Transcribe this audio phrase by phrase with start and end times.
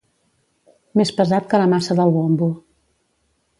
[1.01, 2.51] Més pesat que la maça del bombo